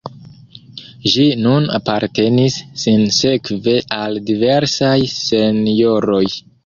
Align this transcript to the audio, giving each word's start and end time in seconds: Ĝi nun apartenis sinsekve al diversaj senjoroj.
Ĝi 1.15 1.25
nun 1.47 1.67
apartenis 1.79 2.57
sinsekve 2.85 3.75
al 3.99 4.19
diversaj 4.31 4.97
senjoroj. 5.13 6.25